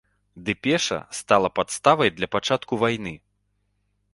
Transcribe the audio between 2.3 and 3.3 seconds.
пачатку вайны.